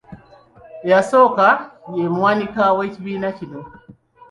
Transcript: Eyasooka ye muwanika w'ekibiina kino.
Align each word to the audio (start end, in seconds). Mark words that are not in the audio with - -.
Eyasooka 0.85 1.47
ye 1.95 2.05
muwanika 2.13 2.63
w'ekibiina 2.77 3.27
kino. 3.37 3.59